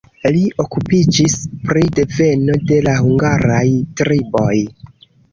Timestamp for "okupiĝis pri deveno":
0.61-2.55